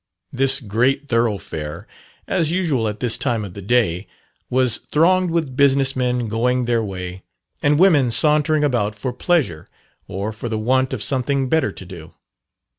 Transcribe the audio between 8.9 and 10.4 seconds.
for pleasure or